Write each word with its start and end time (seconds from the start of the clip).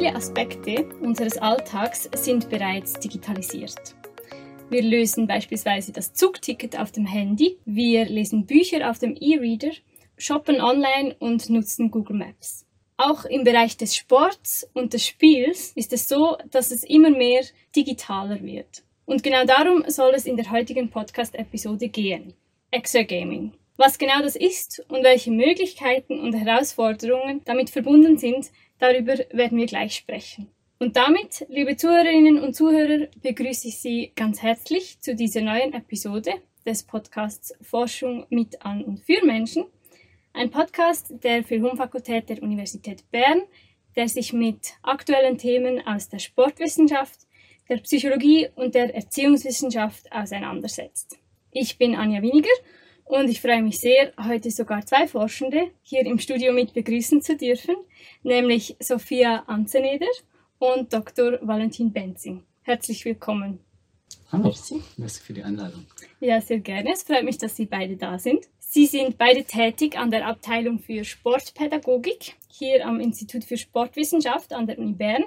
Viele 0.00 0.16
Aspekte 0.16 0.88
unseres 1.02 1.36
Alltags 1.36 2.08
sind 2.16 2.48
bereits 2.48 2.94
digitalisiert. 2.94 3.94
Wir 4.70 4.80
lösen 4.80 5.26
beispielsweise 5.26 5.92
das 5.92 6.14
Zugticket 6.14 6.78
auf 6.78 6.90
dem 6.90 7.04
Handy, 7.04 7.58
wir 7.66 8.06
lesen 8.06 8.46
Bücher 8.46 8.90
auf 8.90 8.98
dem 8.98 9.14
E-Reader, 9.14 9.72
shoppen 10.16 10.62
online 10.62 11.14
und 11.18 11.50
nutzen 11.50 11.90
Google 11.90 12.16
Maps. 12.16 12.64
Auch 12.96 13.26
im 13.26 13.44
Bereich 13.44 13.76
des 13.76 13.94
Sports 13.94 14.66
und 14.72 14.94
des 14.94 15.06
Spiels 15.06 15.72
ist 15.74 15.92
es 15.92 16.08
so, 16.08 16.38
dass 16.50 16.70
es 16.70 16.82
immer 16.82 17.10
mehr 17.10 17.42
digitaler 17.76 18.42
wird. 18.42 18.82
Und 19.04 19.22
genau 19.22 19.44
darum 19.44 19.84
soll 19.88 20.12
es 20.14 20.24
in 20.24 20.38
der 20.38 20.50
heutigen 20.50 20.88
Podcast-Episode 20.88 21.90
gehen. 21.90 22.32
Exergaming. 22.70 23.52
Was 23.76 23.98
genau 23.98 24.20
das 24.22 24.36
ist 24.36 24.82
und 24.88 25.04
welche 25.04 25.30
Möglichkeiten 25.30 26.20
und 26.20 26.34
Herausforderungen 26.34 27.42
damit 27.44 27.68
verbunden 27.68 28.16
sind, 28.16 28.50
darüber 28.80 29.14
werden 29.30 29.58
wir 29.58 29.66
gleich 29.66 29.94
sprechen. 29.94 30.48
Und 30.78 30.96
damit, 30.96 31.46
liebe 31.48 31.76
Zuhörerinnen 31.76 32.40
und 32.40 32.54
Zuhörer, 32.54 33.06
begrüße 33.22 33.68
ich 33.68 33.78
Sie 33.78 34.12
ganz 34.16 34.42
herzlich 34.42 34.98
zu 35.00 35.14
dieser 35.14 35.42
neuen 35.42 35.74
Episode 35.74 36.32
des 36.66 36.82
Podcasts 36.82 37.54
Forschung 37.60 38.26
mit 38.30 38.62
an 38.62 38.82
und 38.84 39.00
für 39.00 39.24
Menschen. 39.24 39.66
Ein 40.32 40.50
Podcast 40.50 41.12
der 41.22 41.44
Filmfakultät 41.44 42.28
der 42.28 42.42
Universität 42.42 43.04
Bern, 43.10 43.42
der 43.94 44.08
sich 44.08 44.32
mit 44.32 44.74
aktuellen 44.82 45.36
Themen 45.36 45.86
aus 45.86 46.08
der 46.08 46.18
Sportwissenschaft, 46.18 47.20
der 47.68 47.76
Psychologie 47.78 48.48
und 48.54 48.74
der 48.74 48.94
Erziehungswissenschaft 48.94 50.10
auseinandersetzt. 50.10 51.18
Ich 51.50 51.78
bin 51.78 51.94
Anja 51.94 52.22
Winiger 52.22 52.48
und 53.10 53.28
ich 53.28 53.40
freue 53.40 53.62
mich 53.62 53.78
sehr, 53.78 54.12
heute 54.24 54.50
sogar 54.52 54.86
zwei 54.86 55.08
Forschende 55.08 55.70
hier 55.82 56.06
im 56.06 56.20
Studio 56.20 56.52
mit 56.52 56.72
begrüßen 56.72 57.20
zu 57.20 57.36
dürfen, 57.36 57.74
nämlich 58.22 58.76
Sophia 58.78 59.42
Anzeneder 59.48 60.06
und 60.58 60.92
Dr. 60.92 61.38
Valentin 61.42 61.92
Benzing. 61.92 62.44
Herzlich 62.62 63.04
willkommen. 63.04 63.58
Hallo, 64.30 64.44
merci. 64.44 64.80
merci 64.96 65.22
für 65.22 65.32
die 65.32 65.42
Einladung. 65.42 65.86
Ja, 66.20 66.40
sehr 66.40 66.60
gerne. 66.60 66.92
Es 66.92 67.02
freut 67.02 67.24
mich, 67.24 67.36
dass 67.36 67.56
Sie 67.56 67.66
beide 67.66 67.96
da 67.96 68.16
sind. 68.16 68.46
Sie 68.60 68.86
sind 68.86 69.18
beide 69.18 69.42
tätig 69.42 69.98
an 69.98 70.12
der 70.12 70.28
Abteilung 70.28 70.78
für 70.78 71.02
Sportpädagogik 71.02 72.36
hier 72.48 72.86
am 72.86 73.00
Institut 73.00 73.42
für 73.42 73.56
Sportwissenschaft 73.56 74.52
an 74.52 74.68
der 74.68 74.78
Uni 74.78 74.92
Bern 74.92 75.24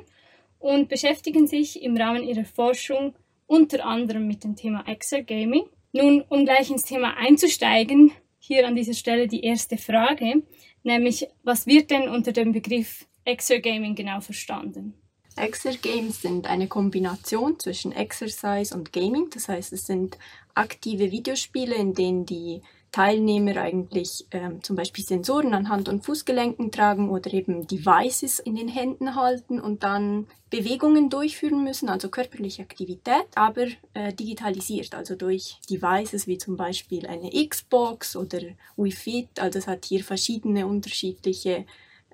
und 0.60 0.88
beschäftigen 0.88 1.48
sich 1.48 1.82
im 1.84 1.98
Rahmen 1.98 2.24
ihrer 2.24 2.46
Forschung 2.46 3.14
unter 3.46 3.86
anderem 3.86 4.26
mit 4.26 4.46
dem 4.46 4.56
Thema 4.56 4.88
Exergaming 4.88 5.66
nun, 5.94 6.24
um 6.30 6.46
gleich 6.46 6.70
ins 6.70 6.84
Thema 6.84 7.16
einzusteigen, 7.18 8.12
hier 8.40 8.68
an 8.68 8.76
dieser 8.76 8.94
Stelle 8.94 9.28
die 9.28 9.44
erste 9.44 9.78
Frage, 9.78 10.44
nämlich 10.84 11.28
was 11.44 11.66
wird 11.66 11.92
denn 11.92 12.10
unter 12.10 12.34
dem 12.34 12.52
Begriff 12.52 13.06
Exergaming 13.24 13.96
genau 13.96 14.20
verstanden? 14.20 14.96
Exergames 15.36 16.22
sind 16.22 16.46
eine 16.46 16.68
Kombination 16.68 17.58
zwischen 17.60 17.92
Exercise 17.92 18.76
und 18.76 18.92
Gaming, 18.92 19.30
das 19.34 19.48
heißt 19.48 19.74
es 19.74 19.88
sind 19.88 20.18
aktive 20.54 21.12
Videospiele, 21.12 21.74
in 21.76 21.94
denen 21.94 22.26
die 22.26 22.62
Teilnehmer 22.94 23.58
eigentlich 23.58 24.28
ähm, 24.30 24.62
zum 24.62 24.76
Beispiel 24.76 25.04
Sensoren 25.04 25.56
an 25.56 25.68
Hand- 25.68 25.90
und 25.90 26.06
Fußgelenken 26.06 26.72
tragen 26.72 27.10
oder 27.10 27.34
eben 27.34 27.66
Devices 27.66 28.38
in 28.38 28.56
den 28.56 28.68
Händen 28.68 29.16
halten 29.16 29.60
und 29.60 29.82
dann 29.82 30.28
Bewegungen 30.52 31.10
durchführen 31.10 31.64
müssen, 31.64 31.90
also 31.90 32.10
körperliche 32.10 32.62
Aktivität, 32.62 33.26
aber 33.34 33.66
äh, 33.96 34.14
digitalisiert, 34.14 34.94
also 34.94 35.16
durch 35.16 35.58
Devices 35.68 36.28
wie 36.28 36.38
zum 36.38 36.56
Beispiel 36.56 37.08
eine 37.08 37.32
Xbox 37.32 38.16
oder 38.16 38.40
Wii 38.78 38.92
Fit. 38.92 39.40
Also 39.40 39.58
es 39.58 39.66
hat 39.66 39.86
hier 39.86 40.04
verschiedene 40.04 40.68
unterschiedliche 40.68 41.66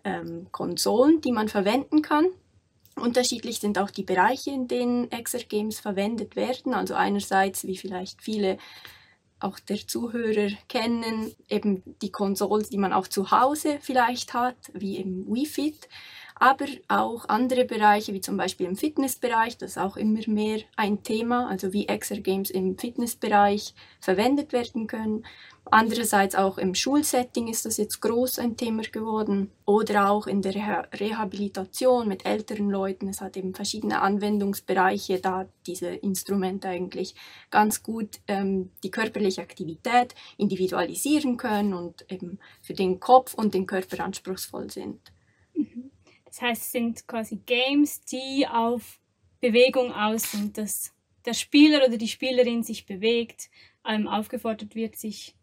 ähm, 0.06 0.48
Konsolen, 0.54 1.20
die 1.20 1.34
man 1.34 1.50
verwenden 1.50 2.02
kann. 2.02 2.28
Unterschiedlich 2.96 3.60
sind 3.60 3.78
auch 3.78 3.90
die 3.90 4.04
Bereiche, 4.04 4.52
in 4.52 4.70
denen 4.70 5.12
Exergames 5.12 5.82
verwendet 5.82 6.38
werden. 6.38 6.74
Also 6.74 6.94
einerseits, 6.94 7.68
wie 7.68 7.76
vielleicht 7.76 8.22
viele 8.22 8.58
auch 9.40 9.60
der 9.60 9.88
Zuhörer 9.88 10.50
kennen, 10.68 11.34
eben 11.48 11.84
die 12.02 12.12
Konsolen, 12.12 12.66
die 12.70 12.78
man 12.78 12.94
auch 12.94 13.08
zu 13.08 13.32
Hause 13.32 13.80
vielleicht 13.82 14.34
hat, 14.34 14.58
wie 14.74 14.98
im 14.98 15.26
Wii 15.34 15.46
Fit, 15.46 15.88
aber 16.36 16.68
auch 16.88 17.28
andere 17.28 17.66
Bereiche, 17.66 18.14
wie 18.14 18.22
zum 18.22 18.38
Beispiel 18.38 18.66
im 18.66 18.78
Fitnessbereich, 18.78 19.58
das 19.58 19.72
ist 19.72 19.78
auch 19.78 19.98
immer 19.98 20.22
mehr 20.28 20.62
ein 20.78 21.04
Thema, 21.04 21.50
also 21.50 21.74
wie 21.74 21.88
Exergames 21.88 22.50
im 22.50 22.78
Fitnessbereich 22.78 23.74
verwendet 24.00 24.54
werden 24.54 24.88
können. 24.88 25.26
Andererseits 25.72 26.34
auch 26.36 26.58
im 26.58 26.74
Schulsetting 26.74 27.48
ist 27.48 27.66
das 27.66 27.78
jetzt 27.78 28.02
groß 28.02 28.40
ein 28.40 28.58
Thema 28.58 28.82
geworden 28.82 29.52
oder 29.66 30.10
auch 30.10 30.26
in 30.26 30.42
der 30.42 30.90
Rehabilitation 30.94 32.08
mit 32.08 32.26
älteren 32.26 32.70
Leuten. 32.70 33.08
Es 33.08 33.22
hat 33.22 33.38
eben 33.38 33.54
verschiedene 33.54 34.02
Anwendungsbereiche, 34.02 35.20
da 35.20 35.48
diese 35.68 35.90
Instrumente 35.90 36.70
eigentlich 36.70 37.14
ganz 37.52 37.84
gut 37.84 38.20
ähm, 38.28 38.72
die 38.84 38.90
körperliche 38.90 39.42
Aktivität 39.42 40.16
individualisieren 40.38 41.38
können 41.38 41.74
und 41.74 42.06
eben 42.10 42.40
für 42.62 42.74
den 42.74 43.00
Kopf 43.00 43.36
und 43.36 43.54
den 43.54 43.68
Körper 43.68 44.04
anspruchsvoll 44.04 44.72
sind. 44.72 45.00
Mhm. 45.54 45.92
Das 46.26 46.42
heißt, 46.42 46.62
es 46.64 46.72
sind 46.72 47.08
quasi 47.08 47.38
Games, 47.46 48.02
die 48.06 48.48
auf 48.52 49.00
Bewegung 49.40 49.92
aus 49.92 50.32
sind, 50.32 50.58
dass 50.58 50.94
der 51.26 51.34
Spieler 51.34 51.86
oder 51.86 51.98
die 51.98 52.08
Spielerin 52.08 52.64
sich 52.64 52.86
bewegt, 52.86 53.50
ähm, 53.88 54.08
aufgefordert 54.08 54.76
wird, 54.76 54.96
sich 54.96 55.36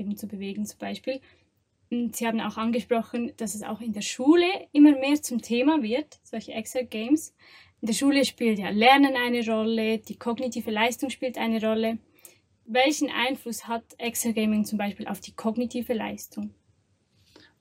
eben 0.00 0.16
zu 0.16 0.26
bewegen 0.26 0.66
zum 0.66 0.78
Beispiel. 0.78 1.20
Und 1.90 2.16
Sie 2.16 2.26
haben 2.26 2.40
auch 2.40 2.56
angesprochen, 2.56 3.32
dass 3.36 3.54
es 3.54 3.62
auch 3.62 3.80
in 3.80 3.92
der 3.92 4.02
Schule 4.02 4.46
immer 4.72 4.92
mehr 4.98 5.20
zum 5.22 5.42
Thema 5.42 5.82
wird, 5.82 6.20
solche 6.22 6.52
Exert 6.52 6.90
Games. 6.90 7.34
In 7.80 7.86
der 7.86 7.94
Schule 7.94 8.24
spielt 8.24 8.58
ja 8.58 8.70
Lernen 8.70 9.14
eine 9.16 9.44
Rolle, 9.44 9.98
die 9.98 10.16
kognitive 10.16 10.70
Leistung 10.70 11.10
spielt 11.10 11.38
eine 11.38 11.60
Rolle. 11.60 11.98
Welchen 12.64 13.10
Einfluss 13.10 13.66
hat 13.66 13.82
Exergaming 13.98 14.64
zum 14.64 14.78
Beispiel 14.78 15.08
auf 15.08 15.20
die 15.20 15.32
kognitive 15.32 15.92
Leistung? 15.92 16.54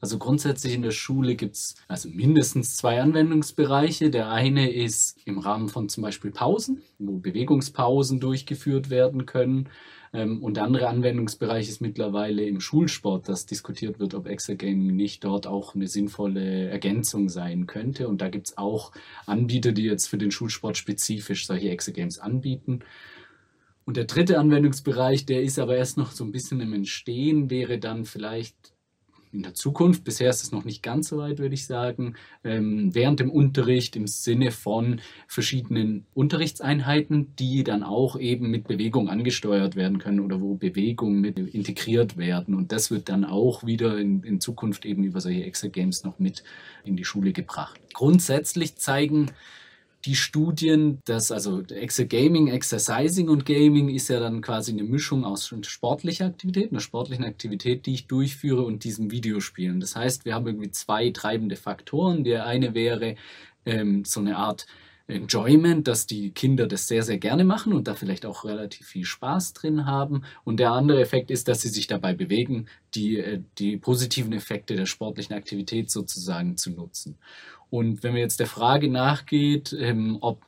Also 0.02 0.18
grundsätzlich 0.18 0.74
in 0.74 0.82
der 0.82 0.92
Schule 0.92 1.36
gibt 1.36 1.56
es 1.56 1.76
also 1.90 2.10
mindestens 2.10 2.78
zwei 2.78 3.02
Anwendungsbereiche. 3.02 4.10
Der 4.10 4.32
eine 4.32 4.72
ist 4.72 5.18
im 5.26 5.40
Rahmen 5.40 5.68
von 5.68 5.90
zum 5.90 6.04
Beispiel 6.04 6.32
Pausen, 6.32 6.82
wo 7.00 7.18
Bewegungspausen 7.18 8.22
durchgeführt 8.22 8.90
werden 8.90 9.26
können. 9.26 9.68
Ähm, 10.14 10.42
und 10.42 10.56
der 10.56 10.64
andere 10.64 10.88
Anwendungsbereich 10.88 11.68
ist 11.68 11.82
mittlerweile 11.82 12.46
im 12.46 12.62
Schulsport, 12.62 13.28
dass 13.28 13.46
diskutiert 13.46 14.00
wird, 14.00 14.14
ob 14.14 14.28
Exergaming 14.28 14.96
nicht 14.96 15.26
dort 15.26 15.48
auch 15.48 15.76
eine 15.76 15.88
sinnvolle 15.88 16.70
Ergänzung 16.70 17.28
sein 17.28 17.68
könnte. 17.68 18.08
Und 18.08 18.22
da 18.22 18.30
gibt 18.30 18.48
es 18.48 18.58
auch 18.58 18.94
Anbieter, 19.26 19.74
die 19.74 19.84
jetzt 19.84 20.08
für 20.08 20.18
den 20.18 20.32
Schulsport 20.32 20.78
spezifisch 20.78 21.46
solche 21.46 21.70
Exergames 21.70 22.20
anbieten. 22.20 22.80
Und 23.84 23.98
der 23.98 24.06
dritte 24.06 24.40
Anwendungsbereich, 24.40 25.26
der 25.26 25.44
ist 25.44 25.60
aber 25.60 25.76
erst 25.76 25.98
noch 25.98 26.12
so 26.12 26.24
ein 26.24 26.32
bisschen 26.32 26.62
im 26.62 26.74
Entstehen, 26.74 27.50
wäre 27.50 27.80
dann 27.80 28.06
vielleicht 28.06 28.74
in 29.32 29.44
der 29.44 29.54
Zukunft, 29.54 30.04
bisher 30.04 30.30
ist 30.30 30.44
es 30.44 30.52
noch 30.52 30.66
nicht 30.66 30.82
ganz 30.82 31.10
so 31.10 31.18
weit, 31.18 31.40
würde 31.40 31.54
ich 31.54 31.66
sagen, 31.66 32.16
ähm, 32.44 32.94
während 32.94 33.20
dem 33.20 33.30
Unterricht 33.30 33.96
im 33.96 34.08
Sinne 34.08 34.52
von 34.52 35.02
verschiedenen 35.28 36.06
Unterrichtseinheiten, 36.14 37.36
die 37.36 37.64
dann 37.64 37.84
auch 37.84 38.20
eben 38.20 38.50
mit 38.50 38.68
Bewegung 38.68 39.10
angesteuert 39.10 39.76
werden 39.76 40.00
können 40.00 40.20
oder 40.20 40.42
wo 40.42 40.56
Bewegung 40.56 41.22
mit 41.22 41.38
integriert 41.38 42.18
werden. 42.18 42.56
Und 42.56 42.72
das 42.72 42.90
wird 42.90 43.10
dann 43.10 43.24
auch 43.24 43.66
wieder 43.66 44.00
in, 44.00 44.24
in 44.24 44.42
Zukunft 44.42 44.86
eben 44.86 45.04
über 45.04 45.22
solche 45.22 45.44
Extra-Games 45.44 46.04
noch 46.04 46.18
mit 46.20 46.44
in 46.84 46.96
die 46.96 47.06
Schule 47.06 47.32
gebracht. 47.32 47.80
Grundsätzlich 47.94 48.78
zeigen 48.78 49.28
die 50.06 50.16
Studien, 50.16 51.02
dass 51.06 51.32
also 51.32 51.62
Gaming, 52.08 52.48
Exercising 52.48 53.28
und 53.28 53.46
Gaming 53.46 53.90
ist 53.90 54.08
ja 54.08 54.20
dann 54.20 54.42
quasi 54.42 54.72
eine 54.72 54.84
Mischung 54.84 55.26
aus 55.26 55.54
sportlicher 55.64 56.26
Aktivität, 56.26 56.72
einer 56.72 56.80
sportlichen 56.80 57.26
Aktivität, 57.26 57.86
die 57.86 57.96
ich 57.96 58.08
durchführe 58.08 58.64
und 58.64 58.86
diesem 58.86 59.12
Videospielen. 59.12 59.82
Das 59.82 59.96
heißt, 59.96 60.24
wir 60.24 60.36
haben 60.36 60.48
irgendwie 60.48 60.72
zwei 60.72 61.10
treibende 61.10 61.58
Faktoren. 61.58 62.24
Der 62.24 62.46
eine 62.46 62.74
wäre 62.74 63.16
ähm, 63.66 64.06
so 64.06 64.22
eine 64.22 64.38
Art 64.38 64.68
Enjoyment, 65.10 65.88
dass 65.88 66.06
die 66.06 66.32
Kinder 66.32 66.68
das 66.68 66.88
sehr, 66.88 67.04
sehr 67.04 67.18
gerne 67.18 67.44
machen 67.44 67.74
und 67.74 67.88
da 67.88 67.96
vielleicht 67.96 68.26
auch 68.26 68.46
relativ 68.46 68.88
viel 68.88 69.06
Spaß 69.06 69.54
drin 69.54 69.86
haben. 69.86 70.24
Und 70.44 70.60
der 70.60 70.72
andere 70.72 71.02
Effekt 71.02 71.32
ist, 71.32 71.48
dass 71.48 71.62
sie 71.62 71.70
sich 71.70 71.88
dabei 71.88 72.14
bewegen, 72.14 72.68
die, 72.94 73.18
äh, 73.18 73.42
die 73.58 73.78
positiven 73.78 74.34
Effekte 74.34 74.76
der 74.76 74.86
sportlichen 74.86 75.36
Aktivität 75.36 75.90
sozusagen 75.90 76.58
zu 76.58 76.72
nutzen. 76.72 77.18
Und 77.70 78.04
wenn 78.04 78.14
man 78.14 78.22
jetzt 78.22 78.40
der 78.40 78.48
Frage 78.48 78.90
nachgeht, 78.90 79.76
ähm, 79.78 80.18
ob 80.22 80.46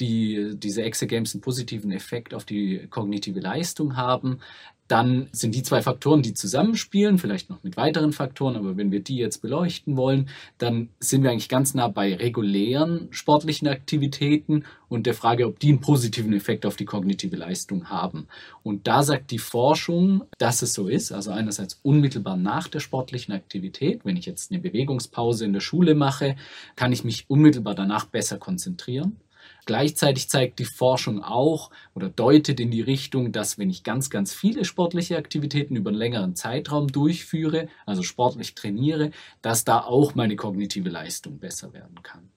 die, 0.00 0.54
diese 0.56 0.82
Exe-Games 0.82 1.34
einen 1.34 1.40
positiven 1.40 1.92
Effekt 1.92 2.34
auf 2.34 2.44
die 2.44 2.86
kognitive 2.88 3.40
Leistung 3.40 3.96
haben, 3.96 4.40
dann 4.88 5.28
sind 5.32 5.54
die 5.54 5.62
zwei 5.62 5.80
Faktoren, 5.80 6.22
die 6.22 6.34
zusammenspielen, 6.34 7.18
vielleicht 7.18 7.48
noch 7.48 7.62
mit 7.62 7.76
weiteren 7.76 8.12
Faktoren, 8.12 8.56
aber 8.56 8.76
wenn 8.76 8.92
wir 8.92 9.00
die 9.00 9.16
jetzt 9.16 9.40
beleuchten 9.40 9.96
wollen, 9.96 10.28
dann 10.58 10.90
sind 11.00 11.22
wir 11.22 11.30
eigentlich 11.30 11.48
ganz 11.48 11.72
nah 11.72 11.88
bei 11.88 12.14
regulären 12.14 13.08
sportlichen 13.10 13.66
Aktivitäten 13.66 14.64
und 14.88 15.06
der 15.06 15.14
Frage, 15.14 15.46
ob 15.46 15.58
die 15.58 15.70
einen 15.70 15.80
positiven 15.80 16.34
Effekt 16.34 16.66
auf 16.66 16.76
die 16.76 16.84
kognitive 16.84 17.36
Leistung 17.36 17.88
haben. 17.88 18.28
Und 18.62 18.86
da 18.86 19.02
sagt 19.02 19.30
die 19.30 19.38
Forschung, 19.38 20.24
dass 20.36 20.60
es 20.60 20.74
so 20.74 20.86
ist. 20.86 21.12
Also 21.12 21.30
einerseits 21.30 21.80
unmittelbar 21.82 22.36
nach 22.36 22.68
der 22.68 22.80
sportlichen 22.80 23.32
Aktivität, 23.32 24.04
wenn 24.04 24.18
ich 24.18 24.26
jetzt 24.26 24.50
eine 24.50 24.60
Bewegungspause 24.60 25.46
in 25.46 25.54
der 25.54 25.60
Schule 25.60 25.94
mache, 25.94 26.36
kann 26.76 26.92
ich 26.92 27.04
mich 27.04 27.24
unmittelbar 27.28 27.74
danach 27.74 28.04
besser 28.04 28.36
konzentrieren. 28.36 29.16
Gleichzeitig 29.66 30.28
zeigt 30.28 30.58
die 30.58 30.64
Forschung 30.64 31.22
auch 31.22 31.70
oder 31.94 32.08
deutet 32.08 32.60
in 32.60 32.70
die 32.70 32.82
Richtung, 32.82 33.32
dass 33.32 33.58
wenn 33.58 33.70
ich 33.70 33.82
ganz, 33.82 34.10
ganz 34.10 34.34
viele 34.34 34.64
sportliche 34.64 35.16
Aktivitäten 35.16 35.76
über 35.76 35.90
einen 35.90 35.98
längeren 35.98 36.36
Zeitraum 36.36 36.88
durchführe, 36.88 37.68
also 37.86 38.02
sportlich 38.02 38.54
trainiere, 38.54 39.10
dass 39.42 39.64
da 39.64 39.80
auch 39.80 40.14
meine 40.14 40.36
kognitive 40.36 40.88
Leistung 40.88 41.38
besser 41.38 41.72
werden 41.72 42.02
kann. 42.02 42.30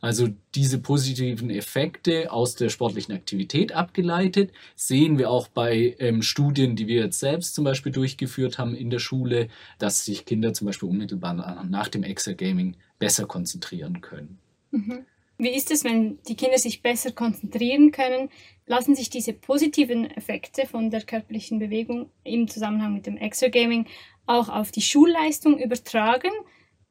Also 0.00 0.28
diese 0.54 0.78
positiven 0.78 1.50
Effekte 1.50 2.30
aus 2.30 2.54
der 2.54 2.68
sportlichen 2.68 3.14
Aktivität 3.14 3.72
abgeleitet, 3.72 4.52
sehen 4.76 5.18
wir 5.18 5.30
auch 5.30 5.48
bei 5.48 5.96
ähm, 5.98 6.22
Studien, 6.22 6.76
die 6.76 6.86
wir 6.86 7.02
jetzt 7.02 7.18
selbst 7.18 7.54
zum 7.54 7.64
Beispiel 7.64 7.90
durchgeführt 7.90 8.58
haben 8.58 8.74
in 8.74 8.90
der 8.90 9.00
Schule, 9.00 9.48
dass 9.78 10.04
sich 10.04 10.24
Kinder 10.24 10.52
zum 10.52 10.66
Beispiel 10.66 10.88
unmittelbar 10.88 11.34
nach 11.68 11.88
dem 11.88 12.04
Exergaming 12.04 12.76
besser 12.98 13.26
konzentrieren 13.26 14.00
können. 14.00 14.38
Mhm. 14.70 15.04
Wie 15.38 15.50
ist 15.50 15.70
es, 15.70 15.84
wenn 15.84 16.18
die 16.24 16.34
Kinder 16.34 16.58
sich 16.58 16.82
besser 16.82 17.12
konzentrieren 17.12 17.92
können? 17.92 18.28
Lassen 18.66 18.96
sich 18.96 19.08
diese 19.08 19.32
positiven 19.32 20.10
Effekte 20.10 20.66
von 20.66 20.90
der 20.90 21.02
körperlichen 21.02 21.60
Bewegung 21.60 22.10
im 22.24 22.48
Zusammenhang 22.48 22.92
mit 22.94 23.06
dem 23.06 23.16
Exergaming 23.16 23.86
auch 24.26 24.48
auf 24.48 24.72
die 24.72 24.82
Schulleistung 24.82 25.58
übertragen? 25.58 26.32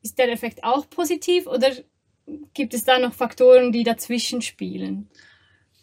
Ist 0.02 0.18
der 0.18 0.32
Effekt 0.32 0.64
auch 0.64 0.90
positiv 0.90 1.46
oder 1.46 1.72
gibt 2.54 2.74
es 2.74 2.86
da 2.86 3.00
noch 3.00 3.14
Faktoren, 3.14 3.74
die 3.74 3.84
dazwischen 3.84 4.42
spielen? 4.42 5.10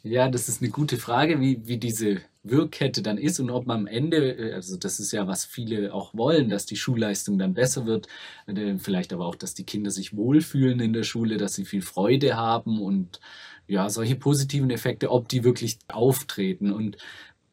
Ja, 0.02 0.28
das 0.28 0.49
ist 0.49 0.62
eine 0.62 0.70
gute 0.70 0.96
Frage, 0.96 1.40
wie, 1.40 1.66
wie 1.66 1.76
diese 1.76 2.22
Wirkkette 2.44 3.02
dann 3.02 3.19
ist 3.19 3.41
und 3.41 3.50
ob 3.50 3.67
man 3.67 3.81
am 3.81 3.87
Ende, 3.87 4.37
äh, 4.37 4.52
also 4.52 4.76
das 4.76 5.00
ist 5.00 5.12
ja, 5.12 5.26
was 5.26 5.44
viele 5.44 5.93
auch 5.93 6.14
wollen, 6.14 6.49
dass 6.49 6.67
die 6.67 6.76
Schulleistung 6.76 7.38
dann 7.38 7.55
besser 7.55 7.87
wird, 7.87 8.06
äh, 8.46 8.79
vielleicht 8.79 9.12
aber 9.12 9.26
auch, 9.26 9.35
dass 9.35 9.55
die 9.55 9.64
Kinder 9.64 9.91
sich 9.91 10.17
wohlfühlen 10.17 10.81
in 10.81 10.93
der 10.93 11.02
Schule, 11.02 11.38
dass 11.38 11.55
sie 11.55 11.64
viel 11.64 11.82
Freude 11.82 12.37
haben 12.37 12.81
und 12.81 13.20
ja, 13.67 13.88
solche 13.88 14.17
positiven 14.17 14.70
Effekte, 14.70 15.11
ob 15.11 15.29
die 15.29 15.43
wirklich 15.43 15.79
auftreten. 15.88 16.70
Und 16.73 16.99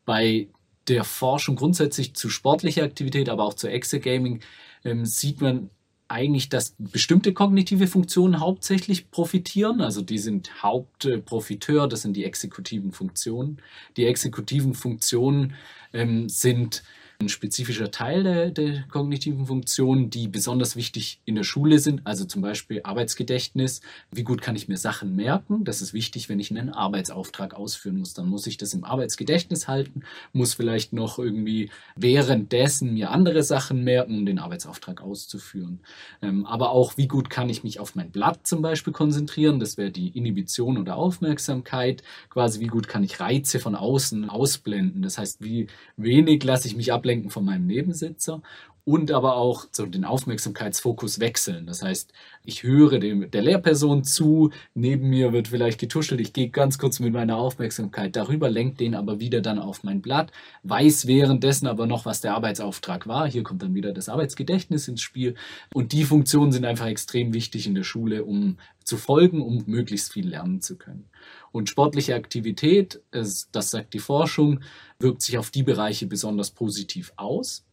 bei 0.06 0.50
der 0.88 1.04
Forschung 1.04 1.56
grundsätzlich 1.56 2.14
zu 2.16 2.30
sportlicher 2.30 2.84
Aktivität, 2.84 3.30
aber 3.30 3.46
auch 3.46 3.54
zu 3.54 3.70
Exergaming, 3.70 4.42
ähm, 4.84 5.06
sieht 5.06 5.42
man 5.42 5.70
eigentlich, 6.12 6.50
dass 6.50 6.76
bestimmte 6.78 7.34
kognitive 7.34 7.88
Funktionen 7.88 8.40
hauptsächlich 8.40 9.10
profitieren. 9.10 9.82
Also 9.82 10.02
die 10.02 10.20
sind 10.20 10.62
Hauptprofiteur, 10.62 11.88
das 11.88 12.02
sind 12.04 12.16
die 12.16 12.26
exekutiven 12.26 12.92
Funktionen. 12.92 13.58
Die 13.98 14.06
exekutiven 14.06 14.74
Funktionen 14.74 15.56
ähm, 15.94 16.30
sind 16.30 16.84
ein 17.22 17.30
spezifischer 17.30 17.92
Teil 17.92 18.24
der, 18.24 18.50
der, 18.50 18.84
kognitiven 18.90 19.46
Funktionen, 19.46 20.10
die 20.10 20.28
besonders 20.28 20.76
wichtig 20.76 21.22
in 21.26 21.36
der 21.36 21.44
Schule 21.44 21.80
sind, 21.80 22.02
also 22.06 22.26
zum 22.26 22.42
Beispiel 22.42 22.82
Arbeitsgedächtnis. 22.84 23.82
Wie 24.12 24.24
gut 24.24 24.42
kann 24.42 24.56
ich 24.56 24.68
mir 24.68 24.78
Sachen 24.78 25.16
merken? 25.16 25.64
Das 25.64 25.82
ist 25.82 25.94
wichtig, 25.94 26.28
wenn 26.28 26.40
ich 26.40 26.52
einen 26.52 26.70
Arbeitsauftrag 26.70 27.54
ausführen 27.54 27.98
muss. 27.98 28.14
Dann 28.14 28.28
muss 28.28 28.48
ich 28.48 28.58
das 28.58 28.74
im 28.74 28.84
Arbeitsgedächtnis 28.84 29.68
halten, 29.68 30.02
muss 30.34 30.54
vielleicht 30.54 30.94
noch 30.94 31.20
irgendwie 31.20 31.70
währenddessen 31.96 32.94
mir 32.94 33.12
andere 33.12 33.44
Sachen 33.44 33.84
merken, 33.84 34.18
um 34.18 34.26
den 34.26 34.40
Arbeitsauftrag 34.40 35.02
auszuführen. 35.02 35.80
Ähm, 36.22 36.46
aber 36.46 36.72
auch, 36.72 36.98
wie 36.98 37.08
gut 37.08 37.30
kann 37.30 37.50
ich 37.50 37.64
mich 37.64 37.80
auf 37.80 37.96
mein 37.96 38.12
Blatt 38.12 38.46
zum 38.48 38.62
Beispiel 38.62 38.94
konzentrieren? 38.94 39.60
Das 39.60 39.78
wäre 39.78 39.92
die 39.92 40.10
Inhibition 40.10 40.78
oder 40.78 40.96
Aufmerksamkeit. 40.96 42.04
Quasi, 42.30 42.60
wie 42.60 42.68
gut 42.68 42.88
kann 42.88 43.04
ich 43.04 43.20
Reize 43.20 43.60
von 43.60 43.76
außen 43.76 44.30
ausblenden? 44.30 45.02
Das 45.02 45.18
heißt, 45.18 45.44
wie 45.44 45.68
wenig 45.98 46.44
lasse 46.44 46.68
ich 46.68 46.76
mich 46.76 46.92
ablenken 46.92 47.11
ablenken 47.12 47.30
von 47.30 47.46
meinem 47.46 47.68
Nebensitzer 47.68 48.42
und 48.84 49.12
aber 49.12 49.36
auch 49.36 49.68
so 49.72 49.86
den 49.86 50.06
Aufmerksamkeitsfokus 50.06 51.20
wechseln. 51.20 51.66
Das 51.68 51.82
heißt, 51.82 52.12
ich 52.44 52.64
höre 52.64 53.00
dem, 53.00 53.30
der 53.30 53.42
Lehrperson 53.42 54.04
zu, 54.04 54.52
neben 54.74 55.10
mir 55.10 55.34
wird 55.34 55.50
vielleicht 55.50 55.80
getuschelt, 55.80 56.20
ich 56.22 56.34
gehe 56.34 56.50
ganz 56.50 56.78
kurz 56.78 57.00
mit 57.00 57.14
meiner 57.14 57.38
Aufmerksamkeit 57.38 58.16
darüber, 58.16 58.50
lenke 58.50 58.78
den 58.78 58.96
aber 58.96 59.20
wieder 59.20 59.42
dann 59.42 59.60
auf 59.60 59.84
mein 59.84 60.02
Blatt, 60.02 60.32
weiß 60.64 61.08
währenddessen 61.08 61.68
aber 61.68 61.86
noch, 61.86 62.06
was 62.06 62.22
der 62.22 62.34
Arbeitsauftrag 62.34 63.08
war. 63.08 63.30
Hier 63.30 63.44
kommt 63.44 63.62
dann 63.62 63.76
wieder 63.76 63.94
das 63.94 64.10
Arbeitsgedächtnis 64.10 64.88
ins 64.88 65.02
Spiel 65.02 65.36
und 65.74 65.92
die 65.92 66.04
Funktionen 66.04 66.52
sind 66.52 66.66
einfach 66.66 66.88
extrem 66.88 67.34
wichtig 67.34 67.68
in 67.68 67.76
der 67.76 67.84
Schule, 67.84 68.24
um 68.24 68.58
zu 68.84 68.98
folgen, 68.98 69.42
um 69.42 69.64
möglichst 69.68 70.12
viel 70.12 70.28
lernen 70.28 70.62
zu 70.62 70.76
können. 70.78 71.08
Und 71.52 71.70
sportliche 71.70 72.16
Aktivität, 72.16 73.02
das 73.12 73.48
sagt 73.52 73.94
die 73.94 74.00
Forschung, 74.00 74.62
wirkt 75.00 75.22
sich 75.22 75.38
auf 75.38 75.52
die 75.52 75.64
Bereiche 75.64 76.08
besonders 76.08 76.52
positiv 76.52 77.14
aus. 77.16 77.64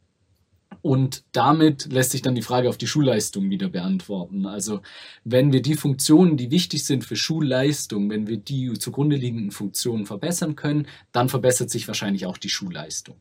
Und 0.83 1.25
damit 1.33 1.93
lässt 1.93 2.11
sich 2.11 2.23
dann 2.23 2.35
die 2.35 2.43
Frage 2.43 2.69
auf 2.69 2.79
die 2.79 2.87
Schulleistung 2.87 3.51
wieder 3.51 3.69
beantworten. 3.69 4.47
Also 4.47 4.81
wenn 5.25 5.53
wir 5.53 5.63
die 5.63 5.75
Funktionen, 5.75 6.37
die 6.37 6.51
wichtig 6.51 6.85
sind 6.85 7.05
für 7.05 7.17
Schulleistung, 7.17 8.11
wenn 8.11 8.27
wir 8.27 8.37
die 8.37 8.73
zugrunde 8.75 9.17
liegenden 9.17 9.51
Funktionen 9.51 10.07
verbessern 10.07 10.57
können, 10.57 10.87
dann 11.13 11.29
verbessert 11.29 11.71
sich 11.71 11.89
wahrscheinlich 11.89 12.27
auch 12.27 12.39
die 12.39 12.51
Schulleistung. 12.51 13.21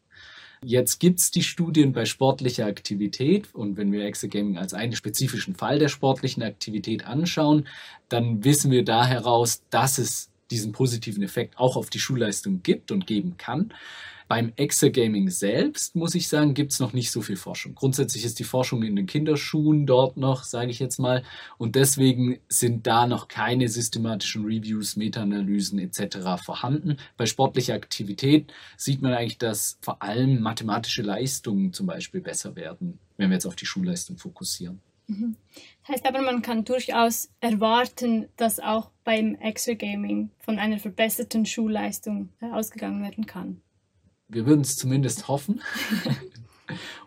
Jetzt 0.63 0.99
gibt 0.99 1.19
es 1.19 1.29
die 1.29 1.43
Studien 1.43 1.93
bei 1.93 2.05
sportlicher 2.05 2.65
Aktivität 2.65 3.53
und 3.53 3.77
wenn 3.77 3.91
wir 3.91 4.05
Exergaming 4.05 4.57
als 4.57 4.73
einen 4.73 4.95
spezifischen 4.95 5.55
Fall 5.55 5.77
der 5.77 5.87
sportlichen 5.87 6.41
Aktivität 6.41 7.05
anschauen, 7.05 7.67
dann 8.09 8.43
wissen 8.43 8.71
wir 8.71 8.83
da 8.83 9.05
heraus, 9.05 9.61
dass 9.69 9.99
es 9.99 10.31
diesen 10.49 10.71
positiven 10.71 11.21
Effekt 11.21 11.59
auch 11.59 11.75
auf 11.75 11.89
die 11.89 11.99
Schulleistung 11.99 12.63
gibt 12.63 12.91
und 12.91 13.05
geben 13.05 13.35
kann. 13.37 13.73
Beim 14.27 14.51
Exergaming 14.57 15.29
selbst, 15.29 15.95
muss 15.95 16.13
ich 16.13 16.27
sagen, 16.27 16.53
gibt 16.53 16.73
es 16.73 16.79
noch 16.79 16.91
nicht 16.91 17.11
so 17.11 17.21
viel 17.21 17.37
Forschung. 17.37 17.75
Grundsätzlich 17.75 18.25
ist 18.25 18.39
die 18.39 18.43
Forschung 18.43 18.83
in 18.83 18.95
den 18.95 19.05
Kinderschuhen 19.05 19.85
dort 19.85 20.17
noch, 20.17 20.43
sage 20.43 20.69
ich 20.69 20.79
jetzt 20.79 20.99
mal. 20.99 21.23
Und 21.57 21.75
deswegen 21.75 22.39
sind 22.49 22.87
da 22.87 23.07
noch 23.07 23.29
keine 23.29 23.69
systematischen 23.69 24.43
Reviews, 24.43 24.97
Meta-Analysen 24.97 25.79
etc. 25.79 26.43
vorhanden. 26.43 26.97
Bei 27.15 27.25
sportlicher 27.25 27.73
Aktivität 27.73 28.51
sieht 28.75 29.01
man 29.01 29.13
eigentlich, 29.13 29.37
dass 29.37 29.77
vor 29.81 30.01
allem 30.01 30.41
mathematische 30.41 31.03
Leistungen 31.03 31.71
zum 31.71 31.87
Beispiel 31.87 32.19
besser 32.19 32.55
werden, 32.57 32.99
wenn 33.15 33.29
wir 33.29 33.35
jetzt 33.35 33.45
auf 33.45 33.55
die 33.55 33.65
Schulleistung 33.65 34.17
fokussieren. 34.17 34.81
Mhm. 35.07 35.37
Das 35.83 35.95
heißt 35.95 36.05
aber, 36.05 36.21
man 36.21 36.41
kann 36.41 36.65
durchaus 36.65 37.29
erwarten, 37.39 38.27
dass 38.35 38.59
auch 38.59 38.91
beim 39.05 39.35
Exergaming 39.35 40.31
von 40.39 40.59
einer 40.59 40.79
verbesserten 40.79 41.45
Schulleistung 41.45 42.29
ausgegangen 42.41 43.01
werden 43.01 43.25
kann 43.25 43.61
wir 44.27 44.45
würden 44.45 44.61
es 44.61 44.75
zumindest 44.75 45.27
hoffen 45.27 45.61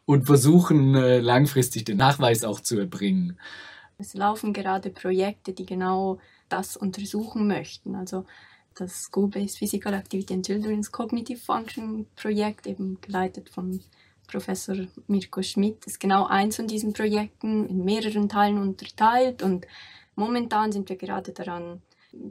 und 0.06 0.26
versuchen 0.26 0.94
äh, 0.94 1.20
langfristig 1.20 1.84
den 1.84 1.98
Nachweis 1.98 2.44
auch 2.44 2.60
zu 2.60 2.78
erbringen. 2.78 3.38
Es 3.98 4.14
laufen 4.14 4.52
gerade 4.52 4.90
Projekte, 4.90 5.52
die 5.52 5.66
genau 5.66 6.18
das 6.48 6.76
untersuchen 6.76 7.46
möchten. 7.46 7.94
Also 7.94 8.24
das 8.74 9.04
School-Based 9.04 9.58
Physical 9.58 9.94
Activity 9.94 10.32
in 10.32 10.42
Children's 10.42 10.90
Cognitive 10.90 11.38
Function 11.38 12.06
Projekt, 12.16 12.66
eben 12.66 12.98
geleitet 13.00 13.50
von 13.50 13.80
Professor 14.26 14.76
Mirko 15.06 15.42
Schmidt, 15.42 15.86
ist 15.86 16.00
genau 16.00 16.26
eins 16.26 16.56
von 16.56 16.66
diesen 16.66 16.92
Projekten 16.92 17.66
in 17.66 17.84
mehreren 17.84 18.28
Teilen 18.28 18.58
unterteilt 18.58 19.42
und 19.42 19.66
momentan 20.14 20.72
sind 20.72 20.88
wir 20.88 20.96
gerade 20.96 21.32
daran, 21.32 21.82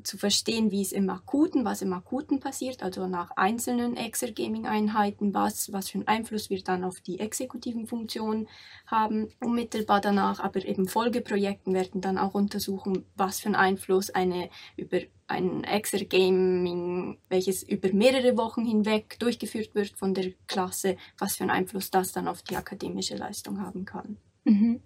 zu 0.03 0.17
verstehen, 0.17 0.71
wie 0.71 0.81
es 0.81 0.91
im 0.91 1.09
Akuten, 1.09 1.65
was 1.65 1.81
im 1.81 1.93
Akuten 1.93 2.39
passiert, 2.39 2.83
also 2.83 3.07
nach 3.07 3.31
einzelnen 3.31 3.95
Exergaming-Einheiten, 3.95 5.33
was, 5.33 5.71
was 5.71 5.89
für 5.89 5.99
einen 5.99 6.07
Einfluss 6.07 6.49
wir 6.49 6.61
dann 6.63 6.83
auf 6.83 6.99
die 6.99 7.19
exekutiven 7.19 7.87
Funktionen 7.87 8.47
haben. 8.85 9.29
Unmittelbar 9.39 10.01
danach, 10.01 10.39
aber 10.39 10.65
eben 10.65 10.87
Folgeprojekten 10.87 11.73
werden 11.73 12.01
dann 12.01 12.17
auch 12.17 12.33
untersuchen, 12.33 13.05
was 13.15 13.39
für 13.39 13.47
einen 13.47 13.55
Einfluss 13.55 14.09
eine 14.09 14.49
über 14.75 14.99
ein 15.27 15.63
Exergaming, 15.63 17.19
welches 17.29 17.63
über 17.63 17.93
mehrere 17.93 18.35
Wochen 18.37 18.65
hinweg 18.65 19.17
durchgeführt 19.19 19.75
wird 19.75 19.91
von 19.97 20.13
der 20.13 20.31
Klasse, 20.47 20.97
was 21.17 21.35
für 21.35 21.43
einen 21.43 21.51
Einfluss 21.51 21.91
das 21.91 22.11
dann 22.11 22.27
auf 22.27 22.41
die 22.41 22.55
akademische 22.55 23.15
Leistung 23.15 23.61
haben 23.61 23.85
kann. 23.85 24.17
Mhm. 24.43 24.81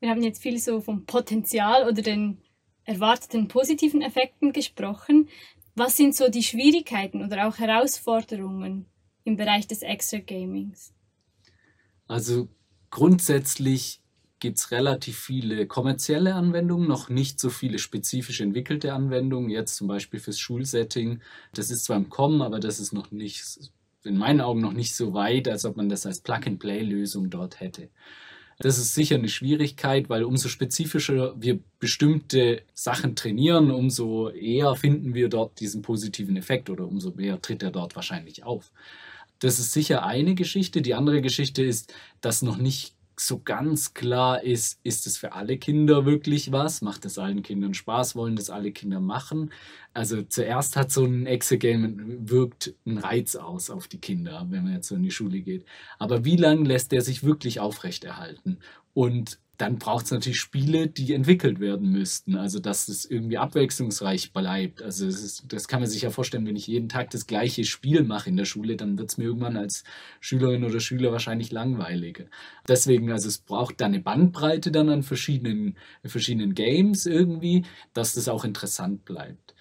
Wir 0.00 0.10
haben 0.10 0.22
jetzt 0.22 0.42
viel 0.42 0.58
so 0.58 0.80
vom 0.80 1.06
Potenzial 1.06 1.88
oder 1.88 2.02
den 2.02 2.38
erwarteten 2.84 3.48
positiven 3.48 4.02
Effekten 4.02 4.52
gesprochen. 4.52 5.28
Was 5.74 5.96
sind 5.96 6.14
so 6.14 6.28
die 6.28 6.42
Schwierigkeiten 6.42 7.24
oder 7.24 7.48
auch 7.48 7.58
Herausforderungen 7.58 8.86
im 9.24 9.36
Bereich 9.36 9.66
des 9.66 9.82
Extra 9.82 10.18
Gamings? 10.18 10.92
Also 12.06 12.48
grundsätzlich 12.90 14.00
gibt 14.38 14.58
es 14.58 14.70
relativ 14.70 15.18
viele 15.18 15.66
kommerzielle 15.66 16.34
Anwendungen, 16.34 16.86
noch 16.86 17.08
nicht 17.08 17.40
so 17.40 17.48
viele 17.48 17.78
spezifisch 17.78 18.40
entwickelte 18.42 18.92
Anwendungen, 18.92 19.48
jetzt 19.48 19.76
zum 19.76 19.88
Beispiel 19.88 20.20
fürs 20.20 20.38
Schulsetting. 20.38 21.22
Das 21.54 21.70
ist 21.70 21.86
zwar 21.86 21.96
im 21.96 22.10
Kommen, 22.10 22.42
aber 22.42 22.60
das 22.60 22.78
ist 22.78 22.92
noch 22.92 23.10
nicht, 23.10 23.42
in 24.04 24.18
meinen 24.18 24.42
Augen 24.42 24.60
noch 24.60 24.74
nicht 24.74 24.94
so 24.94 25.14
weit, 25.14 25.48
als 25.48 25.64
ob 25.64 25.76
man 25.78 25.88
das 25.88 26.04
als 26.04 26.20
Plug-and-Play-Lösung 26.20 27.30
dort 27.30 27.60
hätte. 27.60 27.88
Das 28.58 28.78
ist 28.78 28.94
sicher 28.94 29.16
eine 29.16 29.28
Schwierigkeit, 29.28 30.08
weil 30.08 30.24
umso 30.24 30.48
spezifischer 30.48 31.34
wir 31.40 31.58
bestimmte 31.78 32.62
Sachen 32.72 33.16
trainieren, 33.16 33.70
umso 33.70 34.30
eher 34.30 34.74
finden 34.76 35.14
wir 35.14 35.28
dort 35.28 35.60
diesen 35.60 35.82
positiven 35.82 36.36
Effekt 36.36 36.70
oder 36.70 36.86
umso 36.86 37.10
mehr 37.12 37.40
tritt 37.42 37.62
er 37.62 37.70
dort 37.70 37.96
wahrscheinlich 37.96 38.44
auf. 38.44 38.72
Das 39.40 39.58
ist 39.58 39.72
sicher 39.72 40.06
eine 40.06 40.34
Geschichte. 40.34 40.80
Die 40.80 40.94
andere 40.94 41.20
Geschichte 41.20 41.62
ist, 41.62 41.92
dass 42.20 42.42
noch 42.42 42.56
nicht 42.56 42.93
so 43.16 43.40
ganz 43.40 43.94
klar 43.94 44.42
ist, 44.42 44.80
ist 44.82 45.06
es 45.06 45.16
für 45.16 45.32
alle 45.32 45.58
Kinder 45.58 46.06
wirklich 46.06 46.52
was? 46.52 46.82
Macht 46.82 47.04
es 47.04 47.18
allen 47.18 47.42
Kindern 47.42 47.74
Spaß? 47.74 48.16
Wollen 48.16 48.36
das 48.36 48.50
alle 48.50 48.72
Kinder 48.72 49.00
machen? 49.00 49.50
Also 49.92 50.22
zuerst 50.22 50.76
hat 50.76 50.90
so 50.90 51.04
ein 51.04 51.26
Exegame 51.26 51.94
wirkt 51.96 52.74
einen 52.84 52.98
Reiz 52.98 53.36
aus 53.36 53.70
auf 53.70 53.88
die 53.88 54.00
Kinder, 54.00 54.46
wenn 54.50 54.64
man 54.64 54.74
jetzt 54.74 54.88
so 54.88 54.96
in 54.96 55.02
die 55.02 55.10
Schule 55.10 55.40
geht. 55.40 55.64
Aber 55.98 56.24
wie 56.24 56.36
lange 56.36 56.66
lässt 56.68 56.92
der 56.92 57.02
sich 57.02 57.22
wirklich 57.22 57.60
aufrechterhalten? 57.60 58.58
Und 58.94 59.38
dann 59.58 59.78
braucht 59.78 60.06
es 60.06 60.10
natürlich 60.10 60.40
Spiele, 60.40 60.88
die 60.88 61.12
entwickelt 61.14 61.60
werden 61.60 61.90
müssten. 61.90 62.36
Also, 62.36 62.58
dass 62.58 62.88
es 62.88 63.04
irgendwie 63.04 63.38
abwechslungsreich 63.38 64.32
bleibt. 64.32 64.82
Also, 64.82 65.06
das, 65.06 65.22
ist, 65.22 65.44
das 65.48 65.68
kann 65.68 65.80
man 65.80 65.88
sich 65.88 66.02
ja 66.02 66.10
vorstellen, 66.10 66.46
wenn 66.46 66.56
ich 66.56 66.66
jeden 66.66 66.88
Tag 66.88 67.10
das 67.10 67.26
gleiche 67.26 67.64
Spiel 67.64 68.02
mache 68.02 68.30
in 68.30 68.36
der 68.36 68.46
Schule, 68.46 68.76
dann 68.76 68.98
wird 68.98 69.10
es 69.10 69.18
mir 69.18 69.24
irgendwann 69.24 69.56
als 69.56 69.84
Schülerin 70.20 70.64
oder 70.64 70.80
Schüler 70.80 71.12
wahrscheinlich 71.12 71.52
langweilig. 71.52 72.26
Deswegen, 72.66 73.12
also, 73.12 73.28
es 73.28 73.38
braucht 73.38 73.80
da 73.80 73.86
eine 73.86 74.00
Bandbreite 74.00 74.72
dann 74.72 74.88
an 74.88 75.02
verschiedenen, 75.02 75.76
verschiedenen 76.04 76.54
Games 76.54 77.06
irgendwie, 77.06 77.64
dass 77.92 78.14
das 78.14 78.28
auch 78.28 78.44
interessant 78.44 79.04
bleibt 79.04 79.54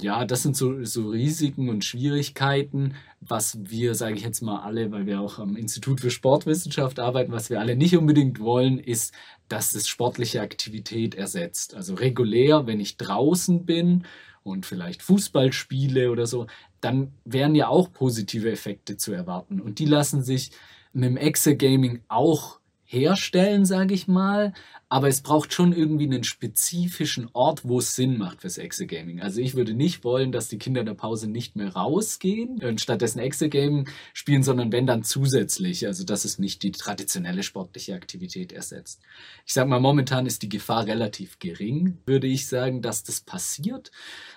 ja, 0.00 0.24
das 0.24 0.42
sind 0.42 0.56
so, 0.56 0.84
so 0.84 1.10
Risiken 1.10 1.68
und 1.68 1.84
Schwierigkeiten, 1.84 2.94
was 3.20 3.58
wir, 3.62 3.94
sage 3.94 4.16
ich 4.16 4.22
jetzt 4.22 4.40
mal 4.40 4.62
alle, 4.62 4.90
weil 4.90 5.06
wir 5.06 5.20
auch 5.20 5.38
am 5.38 5.56
Institut 5.56 6.00
für 6.00 6.10
Sportwissenschaft 6.10 6.98
arbeiten, 6.98 7.32
was 7.32 7.50
wir 7.50 7.60
alle 7.60 7.76
nicht 7.76 7.96
unbedingt 7.96 8.40
wollen, 8.40 8.78
ist, 8.78 9.12
dass 9.48 9.74
es 9.74 9.88
sportliche 9.88 10.40
Aktivität 10.40 11.14
ersetzt. 11.14 11.74
Also 11.74 11.94
regulär, 11.94 12.66
wenn 12.66 12.80
ich 12.80 12.96
draußen 12.96 13.66
bin 13.66 14.04
und 14.42 14.64
vielleicht 14.64 15.02
Fußball 15.02 15.52
spiele 15.52 16.10
oder 16.10 16.26
so, 16.26 16.46
dann 16.80 17.12
wären 17.24 17.54
ja 17.54 17.68
auch 17.68 17.92
positive 17.92 18.50
Effekte 18.50 18.96
zu 18.96 19.12
erwarten. 19.12 19.60
Und 19.60 19.78
die 19.78 19.84
lassen 19.84 20.22
sich 20.22 20.52
mit 20.94 21.04
dem 21.04 21.16
Exe-Gaming 21.18 22.00
auch 22.08 22.60
herstellen, 22.92 23.64
sage 23.64 23.94
ich 23.94 24.06
mal. 24.06 24.52
Aber 24.88 25.08
es 25.08 25.22
braucht 25.22 25.54
schon 25.54 25.72
irgendwie 25.72 26.04
einen 26.04 26.22
spezifischen 26.22 27.30
Ort, 27.32 27.66
wo 27.66 27.78
es 27.78 27.96
Sinn 27.96 28.18
macht 28.18 28.42
fürs 28.42 28.58
Exe-Gaming. 28.58 29.22
Also 29.22 29.40
ich 29.40 29.54
würde 29.54 29.72
nicht 29.72 30.04
wollen, 30.04 30.32
dass 30.32 30.48
die 30.48 30.58
Kinder 30.58 30.80
in 30.80 30.86
der 30.86 30.92
Pause 30.92 31.30
nicht 31.30 31.56
mehr 31.56 31.72
rausgehen 31.72 32.62
und 32.62 32.80
stattdessen 32.80 33.18
Exe-Gaming 33.18 33.88
spielen, 34.12 34.42
sondern 34.42 34.70
wenn 34.70 34.86
dann 34.86 35.02
zusätzlich. 35.02 35.86
Also 35.86 36.04
dass 36.04 36.26
es 36.26 36.38
nicht 36.38 36.62
die 36.62 36.72
traditionelle 36.72 37.42
sportliche 37.42 37.94
Aktivität 37.94 38.52
ersetzt. 38.52 39.00
Ich 39.46 39.54
sage 39.54 39.70
mal, 39.70 39.80
momentan 39.80 40.26
ist 40.26 40.42
die 40.42 40.50
Gefahr 40.50 40.86
relativ 40.86 41.38
gering, 41.38 41.96
würde 42.04 42.26
ich 42.26 42.46
sagen, 42.46 42.82
dass 42.82 43.02
das 43.02 43.22
passiert. 43.22 43.90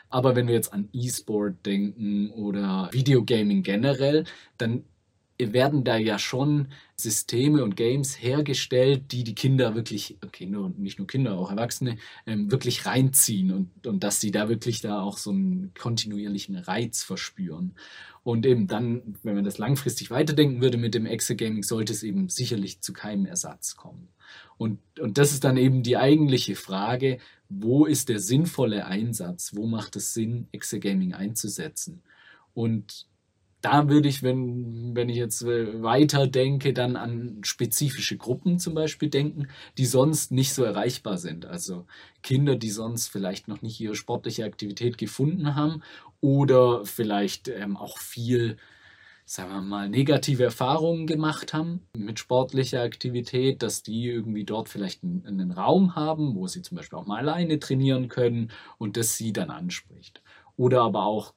Aber 0.10 0.38
wenn 0.38 0.48
wir 0.48 0.56
jetzt 0.56 0.72
an 0.72 0.88
E-Sport 0.94 1.66
denken 1.66 2.30
oder 2.30 2.88
Videogaming 2.94 3.64
generell, 3.64 4.24
dann 4.58 4.86
werden 5.38 5.84
da 5.84 5.98
ja 5.98 6.18
schon 6.18 6.70
Systeme 6.96 7.64
und 7.64 7.76
Games 7.76 8.22
hergestellt, 8.22 9.12
die 9.12 9.24
die 9.24 9.36
Kinder 9.36 9.76
wirklich, 9.76 10.18
Kinder 10.32 10.62
und 10.62 10.80
nicht 10.80 10.98
nur 10.98 11.08
Kinder, 11.08 11.38
auch 11.38 11.52
Erwachsene, 11.52 11.98
ähm, 12.26 12.52
wirklich 12.52 12.86
reinziehen 12.86 13.52
und, 13.52 13.86
und 13.86 14.04
dass 14.04 14.22
sie 14.22 14.32
da 14.32 14.48
wirklich 14.48 14.82
da 14.82 15.02
auch 15.02 15.18
so 15.18 15.32
einen 15.32 15.74
kontinuierlichen 15.78 16.56
Reiz 16.56 17.04
verspüren. 17.04 17.74
Und 18.24 18.46
eben 18.46 18.68
dann, 18.68 19.18
wenn 19.24 19.36
man 19.36 19.44
das 19.44 19.58
langfristig 19.58 20.10
weiterdenken 20.10 20.62
würde 20.62 20.78
mit 20.78 20.96
dem 20.96 21.06
Exe-Gaming, 21.06 21.64
sollte 21.64 21.94
es 21.94 22.02
eben 22.02 22.30
sicherlich 22.30 22.82
zu 22.82 22.94
keinem 22.94 23.26
Ersatz 23.26 23.76
kommen. 23.76 24.08
Und, 24.58 24.80
und 25.00 25.18
das 25.18 25.32
ist 25.32 25.44
dann 25.44 25.58
eben 25.58 25.84
die 25.84 25.98
eigentliche 25.98 26.56
Frage, 26.56 27.20
wo 27.50 27.86
ist 27.86 28.10
der 28.10 28.20
sinnvolle 28.20 28.86
Einsatz? 28.86 29.52
Wo 29.54 29.68
macht 29.68 29.96
es 29.96 30.14
Sinn, 30.14 30.48
Exe-Gaming 30.54 31.14
einzusetzen? 31.14 32.02
Und 32.54 33.06
da 33.66 33.90
würde 33.90 34.08
ich, 34.08 34.22
wenn, 34.22 34.96
wenn 34.96 35.10
ich 35.10 35.18
jetzt 35.18 35.42
äh, 35.42 35.82
weiter 35.82 36.28
denke, 36.28 36.72
dann 36.72 36.96
an 36.96 37.40
spezifische 37.44 38.16
Gruppen 38.16 38.60
zum 38.60 38.76
Beispiel 38.76 39.10
denken, 39.10 39.48
die 39.80 39.88
sonst 39.88 40.32
nicht 40.32 40.54
so 40.54 40.64
erreichbar 40.64 41.18
sind. 41.18 41.48
Also 41.48 41.88
Kinder, 42.22 42.58
die 42.58 42.70
sonst 42.70 43.08
vielleicht 43.08 43.48
noch 43.48 43.64
nicht 43.64 43.80
ihre 43.80 43.96
sportliche 43.96 44.46
Aktivität 44.46 45.00
gefunden 45.00 45.56
haben 45.56 45.82
oder 46.22 46.86
vielleicht 46.86 47.48
ähm, 47.48 47.76
auch 47.76 47.98
viel, 47.98 48.58
sagen 49.26 49.50
wir 49.50 49.62
mal, 49.62 49.90
negative 49.90 50.44
Erfahrungen 50.44 51.08
gemacht 51.08 51.56
haben 51.56 51.88
mit 51.98 52.20
sportlicher 52.20 52.84
Aktivität, 52.84 53.64
dass 53.64 53.82
die 53.82 54.06
irgendwie 54.06 54.44
dort 54.44 54.70
vielleicht 54.70 55.04
einen, 55.04 55.26
einen 55.26 55.52
Raum 55.52 55.96
haben, 55.96 56.36
wo 56.36 56.46
sie 56.46 56.62
zum 56.62 56.78
Beispiel 56.78 57.00
auch 57.00 57.08
mal 57.08 57.18
alleine 57.18 57.58
trainieren 57.58 58.10
können 58.10 58.52
und 58.78 58.96
das 58.96 59.18
sie 59.18 59.34
dann 59.34 59.50
anspricht. 59.50 60.22
Oder 60.56 60.84
aber 60.84 61.06
auch 61.06 61.34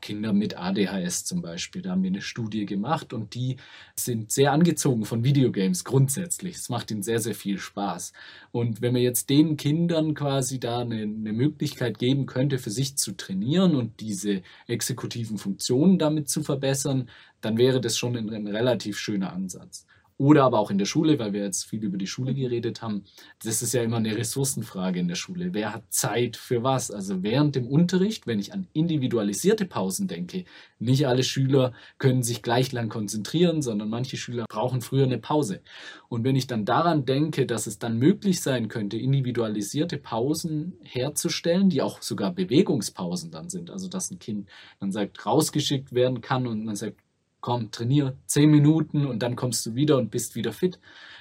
Kinder 0.00 0.32
mit 0.32 0.56
ADHS 0.56 1.24
zum 1.24 1.42
Beispiel. 1.42 1.82
Da 1.82 1.90
haben 1.90 2.02
wir 2.02 2.10
eine 2.10 2.22
Studie 2.22 2.66
gemacht 2.66 3.12
und 3.12 3.34
die 3.34 3.56
sind 3.94 4.32
sehr 4.32 4.52
angezogen 4.52 5.04
von 5.04 5.24
Videogames 5.24 5.84
grundsätzlich. 5.84 6.56
Es 6.56 6.68
macht 6.68 6.90
ihnen 6.90 7.02
sehr, 7.02 7.20
sehr 7.20 7.34
viel 7.34 7.58
Spaß. 7.58 8.12
Und 8.52 8.82
wenn 8.82 8.92
man 8.92 9.02
jetzt 9.02 9.30
den 9.30 9.56
Kindern 9.56 10.14
quasi 10.14 10.60
da 10.60 10.80
eine, 10.80 11.02
eine 11.02 11.32
Möglichkeit 11.32 11.98
geben 11.98 12.26
könnte, 12.26 12.58
für 12.58 12.70
sich 12.70 12.96
zu 12.96 13.12
trainieren 13.12 13.74
und 13.74 14.00
diese 14.00 14.42
exekutiven 14.66 15.38
Funktionen 15.38 15.98
damit 15.98 16.28
zu 16.28 16.42
verbessern, 16.42 17.08
dann 17.40 17.58
wäre 17.58 17.80
das 17.80 17.96
schon 17.96 18.16
ein, 18.16 18.30
ein 18.30 18.46
relativ 18.46 18.98
schöner 18.98 19.32
Ansatz. 19.32 19.86
Oder 20.20 20.44
aber 20.44 20.58
auch 20.58 20.70
in 20.70 20.76
der 20.76 20.84
Schule, 20.84 21.18
weil 21.18 21.32
wir 21.32 21.42
jetzt 21.42 21.64
viel 21.64 21.82
über 21.82 21.96
die 21.96 22.06
Schule 22.06 22.34
geredet 22.34 22.82
haben. 22.82 23.04
Das 23.42 23.62
ist 23.62 23.72
ja 23.72 23.82
immer 23.82 23.96
eine 23.96 24.14
Ressourcenfrage 24.14 25.00
in 25.00 25.08
der 25.08 25.14
Schule. 25.14 25.54
Wer 25.54 25.72
hat 25.72 25.84
Zeit 25.88 26.36
für 26.36 26.62
was? 26.62 26.90
Also 26.90 27.22
während 27.22 27.56
dem 27.56 27.66
Unterricht, 27.66 28.26
wenn 28.26 28.38
ich 28.38 28.52
an 28.52 28.66
individualisierte 28.74 29.64
Pausen 29.64 30.08
denke, 30.08 30.44
nicht 30.78 31.06
alle 31.06 31.22
Schüler 31.22 31.72
können 31.96 32.22
sich 32.22 32.42
gleich 32.42 32.70
lang 32.70 32.90
konzentrieren, 32.90 33.62
sondern 33.62 33.88
manche 33.88 34.18
Schüler 34.18 34.44
brauchen 34.46 34.82
früher 34.82 35.04
eine 35.04 35.16
Pause. 35.16 35.62
Und 36.10 36.22
wenn 36.22 36.36
ich 36.36 36.46
dann 36.46 36.66
daran 36.66 37.06
denke, 37.06 37.46
dass 37.46 37.66
es 37.66 37.78
dann 37.78 37.96
möglich 37.96 38.42
sein 38.42 38.68
könnte, 38.68 38.98
individualisierte 38.98 39.96
Pausen 39.96 40.74
herzustellen, 40.82 41.70
die 41.70 41.80
auch 41.80 42.02
sogar 42.02 42.34
Bewegungspausen 42.34 43.30
dann 43.30 43.48
sind, 43.48 43.70
also 43.70 43.88
dass 43.88 44.10
ein 44.10 44.18
Kind 44.18 44.50
dann 44.80 44.92
sagt, 44.92 45.24
rausgeschickt 45.24 45.94
werden 45.94 46.20
kann 46.20 46.46
und 46.46 46.66
man 46.66 46.76
sagt, 46.76 47.00
komm, 47.40 47.70
trainier 47.70 48.16
zehn 48.26 48.50
Minuten 48.50 49.06
und 49.06 49.20
dann 49.20 49.36
kommst 49.36 49.64
du 49.66 49.74
wieder 49.74 49.96
und 49.96 50.10
bist 50.10 50.34
wieder 50.34 50.52
fit, 50.52 50.78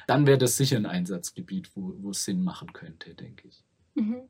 dann 0.07 0.25
wäre 0.27 0.37
das 0.37 0.57
sicher 0.57 0.77
ein 0.77 0.85
Einsatzgebiet, 0.85 1.69
wo, 1.75 1.93
wo 1.99 2.11
es 2.11 2.23
Sinn 2.23 2.43
machen 2.43 2.73
könnte, 2.73 3.13
denke 3.13 3.47
ich. 3.47 3.63
Mhm. 3.95 4.21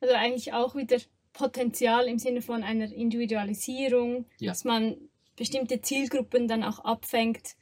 Also 0.00 0.14
eigentlich 0.14 0.52
auch 0.52 0.74
wieder 0.74 0.98
Potenzial 1.32 2.06
im 2.06 2.18
Sinne 2.18 2.42
von 2.42 2.62
einer 2.62 2.90
Individualisierung, 2.92 4.26
ja. 4.38 4.52
dass 4.52 4.64
man 4.64 4.96
bestimmte 5.36 5.80
Zielgruppen 5.80 6.46
dann 6.46 6.62
auch 6.62 6.78
abfängt, 6.78 7.56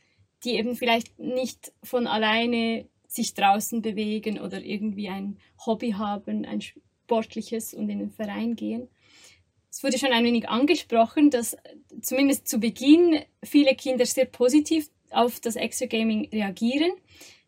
die 0.44 0.56
eben 0.56 0.76
vielleicht 0.76 1.18
nicht 1.18 1.72
von 1.82 2.06
alleine 2.06 2.86
sich 3.06 3.34
draußen 3.34 3.82
bewegen 3.82 4.40
oder 4.40 4.60
irgendwie 4.60 5.08
ein 5.08 5.38
Hobby 5.64 5.92
haben, 5.92 6.44
ein 6.44 6.60
sportliches 6.60 7.74
und 7.74 7.88
in 7.88 7.98
den 7.98 8.10
Verein 8.10 8.56
gehen. 8.56 8.88
Es 9.72 9.82
wurde 9.82 9.98
schon 9.98 10.12
ein 10.12 10.24
wenig 10.24 10.50
angesprochen, 10.50 11.30
dass 11.30 11.56
zumindest 12.02 12.46
zu 12.46 12.60
Beginn 12.60 13.20
viele 13.42 13.74
Kinder 13.74 14.04
sehr 14.04 14.26
positiv 14.26 14.90
auf 15.10 15.40
das 15.40 15.56
Exogaming 15.56 16.28
reagieren. 16.28 16.92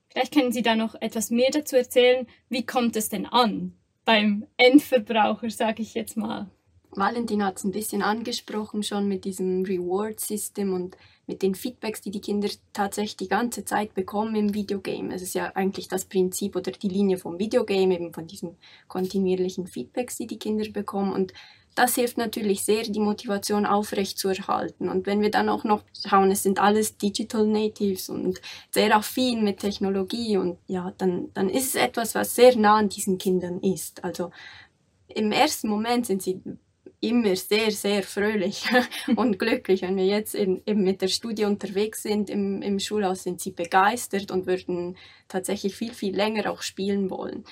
Vielleicht 0.08 0.32
können 0.32 0.50
Sie 0.50 0.62
da 0.62 0.74
noch 0.74 0.94
etwas 0.94 1.30
mehr 1.30 1.50
dazu 1.50 1.76
erzählen. 1.76 2.26
Wie 2.48 2.64
kommt 2.64 2.96
es 2.96 3.10
denn 3.10 3.26
an 3.26 3.74
beim 4.06 4.46
Endverbraucher, 4.56 5.50
sage 5.50 5.82
ich 5.82 5.92
jetzt 5.92 6.16
mal? 6.16 6.50
Valentin 6.96 7.44
hat 7.44 7.58
es 7.58 7.64
ein 7.64 7.72
bisschen 7.72 8.02
angesprochen 8.02 8.82
schon 8.82 9.08
mit 9.08 9.24
diesem 9.24 9.64
Reward-System 9.64 10.72
und 10.72 10.96
mit 11.26 11.42
den 11.42 11.54
Feedbacks, 11.54 12.00
die 12.00 12.10
die 12.10 12.20
Kinder 12.20 12.48
tatsächlich 12.72 13.16
die 13.16 13.28
ganze 13.28 13.64
Zeit 13.64 13.94
bekommen 13.94 14.36
im 14.36 14.54
Videogame. 14.54 15.14
Es 15.14 15.22
ist 15.22 15.34
ja 15.34 15.52
eigentlich 15.54 15.88
das 15.88 16.04
Prinzip 16.04 16.54
oder 16.54 16.70
die 16.70 16.88
Linie 16.88 17.18
vom 17.18 17.38
Videogame, 17.38 17.94
eben 17.94 18.12
von 18.12 18.26
diesen 18.26 18.56
kontinuierlichen 18.88 19.66
Feedbacks, 19.66 20.16
die 20.16 20.26
die 20.26 20.38
Kinder 20.38 20.68
bekommen. 20.70 21.12
Und 21.12 21.32
das 21.74 21.96
hilft 21.96 22.18
natürlich 22.18 22.62
sehr, 22.62 22.82
die 22.82 23.00
Motivation 23.00 23.66
aufrecht 23.66 24.18
zu 24.18 24.28
erhalten. 24.28 24.88
Und 24.88 25.06
wenn 25.06 25.20
wir 25.20 25.30
dann 25.30 25.48
auch 25.48 25.64
noch 25.64 25.82
schauen, 26.06 26.30
es 26.30 26.42
sind 26.42 26.60
alles 26.60 26.98
Digital 26.98 27.46
Natives 27.46 28.08
und 28.08 28.40
sehr 28.70 28.94
affin 28.94 29.42
mit 29.42 29.58
Technologie 29.58 30.36
und 30.36 30.58
ja, 30.68 30.92
dann, 30.98 31.30
dann 31.34 31.48
ist 31.48 31.74
es 31.74 31.74
etwas, 31.74 32.14
was 32.14 32.36
sehr 32.36 32.54
nah 32.56 32.76
an 32.76 32.88
diesen 32.88 33.18
Kindern 33.18 33.60
ist. 33.60 34.04
Also 34.04 34.30
im 35.08 35.32
ersten 35.32 35.68
Moment 35.68 36.06
sind 36.06 36.22
sie 36.22 36.40
immer 37.08 37.36
sehr, 37.36 37.70
sehr 37.70 38.02
fröhlich 38.02 38.64
und 39.16 39.38
glücklich. 39.38 39.82
Wenn 39.82 39.96
wir 39.96 40.06
jetzt 40.06 40.34
in, 40.34 40.62
eben 40.66 40.82
mit 40.82 41.02
der 41.02 41.08
Studie 41.08 41.44
unterwegs 41.44 42.02
sind 42.02 42.30
im, 42.30 42.62
im 42.62 42.78
Schulhaus, 42.78 43.22
sind 43.22 43.40
sie 43.40 43.52
begeistert 43.52 44.30
und 44.30 44.46
würden 44.46 44.96
tatsächlich 45.28 45.74
viel, 45.74 45.92
viel 45.92 46.14
länger 46.14 46.50
auch 46.50 46.62
spielen 46.62 47.10
wollen. 47.10 47.44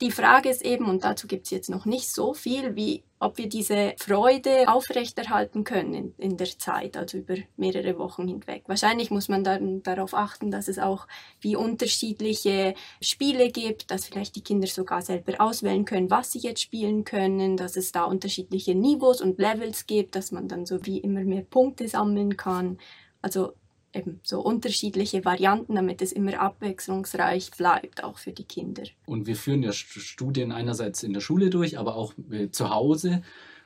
Die 0.00 0.12
Frage 0.12 0.48
ist 0.48 0.64
eben, 0.64 0.84
und 0.86 1.02
dazu 1.02 1.26
gibt 1.26 1.46
es 1.46 1.50
jetzt 1.50 1.70
noch 1.70 1.86
nicht 1.86 2.08
so 2.08 2.34
viel, 2.34 2.76
wie 2.76 3.02
ob 3.18 3.38
wir 3.38 3.48
diese 3.48 3.94
Freude 3.98 4.68
aufrechterhalten 4.68 5.64
können 5.64 5.94
in, 5.94 6.14
in, 6.18 6.36
der 6.36 6.46
Zeit, 6.46 6.96
also 6.96 7.18
über 7.18 7.34
mehrere 7.56 7.98
Wochen 7.98 8.28
hinweg. 8.28 8.64
Wahrscheinlich 8.66 9.10
muss 9.10 9.28
man 9.28 9.42
dann 9.42 9.82
darauf 9.82 10.14
achten, 10.14 10.52
dass 10.52 10.68
es 10.68 10.78
auch 10.78 11.08
wie 11.40 11.56
unterschiedliche 11.56 12.74
Spiele 13.00 13.50
gibt, 13.50 13.90
dass 13.90 14.04
vielleicht 14.04 14.36
die 14.36 14.44
Kinder 14.44 14.68
sogar 14.68 15.02
selber 15.02 15.40
auswählen 15.40 15.84
können, 15.84 16.10
was 16.10 16.30
sie 16.30 16.40
jetzt 16.40 16.60
spielen 16.60 17.04
können, 17.04 17.56
dass 17.56 17.76
es 17.76 17.90
da 17.90 18.04
unterschiedliche 18.04 18.76
Niveaus 18.76 19.20
und 19.20 19.38
Levels 19.38 19.86
gibt, 19.86 20.14
dass 20.14 20.30
man 20.30 20.46
dann 20.46 20.64
so 20.64 20.84
wie 20.86 20.98
immer 20.98 21.24
mehr 21.24 21.42
Punkte 21.42 21.88
sammeln 21.88 22.36
kann. 22.36 22.78
Also 23.20 23.54
eben 23.96 24.20
so 24.22 24.40
unterschiedliche 24.40 25.24
Varianten, 25.24 25.74
damit 25.74 26.02
es 26.02 26.12
immer 26.12 26.38
abwechslungsreich 26.40 27.50
bleibt, 27.56 28.04
auch 28.04 28.18
für 28.18 28.32
die 28.32 28.44
Kinder. 28.44 28.82
Und 29.06 29.26
wir 29.26 29.36
führen 29.36 29.62
ja 29.62 29.72
Studien 29.72 30.52
einerseits 30.52 31.02
in 31.02 31.12
der 31.12 31.20
Schule 31.20 31.50
durch, 31.50 31.78
aber 31.78 31.96
auch 31.96 32.14
äh, 32.30 32.50
zu 32.50 32.70
Hause. 32.70 33.22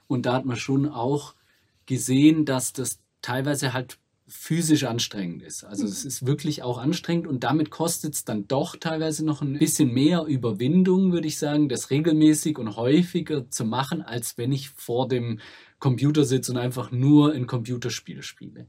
Und 0.07 0.27
da 0.27 0.35
hat 0.35 0.45
man 0.45 0.57
schon 0.57 0.89
auch 0.89 1.35
gesehen, 1.87 2.45
dass 2.45 2.73
das 2.73 3.01
teilweise 3.23 3.73
halt 3.73 3.99
physisch 4.31 4.85
anstrengend 4.85 5.43
ist. 5.43 5.65
Also 5.65 5.85
es 5.85 6.05
ist 6.05 6.25
wirklich 6.25 6.63
auch 6.63 6.79
anstrengend 6.79 7.27
und 7.27 7.43
damit 7.43 7.71
kostet 7.71 8.15
es 8.15 8.25
dann 8.25 8.47
doch 8.47 8.77
teilweise 8.77 9.25
noch 9.25 9.43
ein 9.43 9.59
bisschen 9.59 9.93
mehr 9.93 10.25
Überwindung, 10.25 11.13
würde 11.13 11.27
ich 11.27 11.37
sagen, 11.37 11.69
das 11.69 11.91
regelmäßig 11.91 12.57
und 12.59 12.77
häufiger 12.77 13.51
zu 13.51 13.65
machen, 13.65 14.03
als 14.03 14.39
wenn 14.39 14.53
ich 14.53 14.71
vor 14.71 15.09
dem 15.09 15.41
Computer 15.81 16.25
sitze 16.25 16.53
und 16.53 16.59
einfach 16.59 16.93
nur 16.93 17.33
ein 17.33 17.49
Computerspiel 17.49 18.23
spiele. 18.23 18.69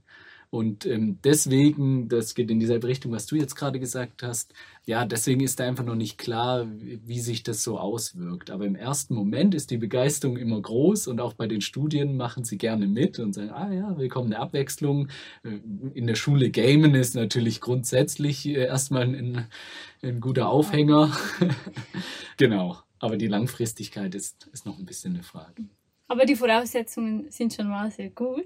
Und 0.51 0.85
ähm, 0.85 1.17
deswegen, 1.23 2.09
das 2.09 2.35
geht 2.35 2.51
in 2.51 2.59
dieselbe 2.59 2.87
Richtung, 2.87 3.13
was 3.13 3.25
du 3.25 3.37
jetzt 3.37 3.55
gerade 3.55 3.79
gesagt 3.79 4.21
hast, 4.21 4.53
ja, 4.85 5.05
deswegen 5.05 5.39
ist 5.39 5.61
da 5.61 5.63
einfach 5.63 5.85
noch 5.85 5.95
nicht 5.95 6.17
klar, 6.17 6.67
wie 6.69 7.21
sich 7.21 7.43
das 7.43 7.63
so 7.63 7.79
auswirkt. 7.79 8.49
Aber 8.49 8.65
im 8.65 8.75
ersten 8.75 9.15
Moment 9.15 9.55
ist 9.55 9.71
die 9.71 9.77
Begeisterung 9.77 10.35
immer 10.35 10.61
groß 10.61 11.07
und 11.07 11.21
auch 11.21 11.33
bei 11.33 11.47
den 11.47 11.61
Studien 11.61 12.17
machen 12.17 12.43
sie 12.43 12.57
gerne 12.57 12.87
mit 12.87 13.17
und 13.17 13.31
sagen, 13.31 13.51
ah 13.51 13.71
ja, 13.71 13.97
willkommene 13.97 14.39
Abwechslung. 14.39 15.07
Äh, 15.43 15.59
in 15.93 16.05
der 16.05 16.15
Schule 16.15 16.51
Gamen 16.51 16.95
ist 16.95 17.15
natürlich 17.15 17.61
grundsätzlich 17.61 18.45
äh, 18.45 18.65
erstmal 18.65 19.03
ein, 19.03 19.47
ein 20.03 20.19
guter 20.19 20.49
Aufhänger. 20.49 21.15
genau. 22.37 22.77
Aber 22.99 23.15
die 23.15 23.27
Langfristigkeit 23.27 24.13
ist, 24.15 24.49
ist 24.51 24.65
noch 24.65 24.77
ein 24.77 24.85
bisschen 24.85 25.13
eine 25.13 25.23
Frage. 25.23 25.63
Aber 26.09 26.25
die 26.25 26.35
Voraussetzungen 26.35 27.31
sind 27.31 27.53
schon 27.53 27.69
mal 27.69 27.89
sehr 27.89 28.09
gut. 28.09 28.43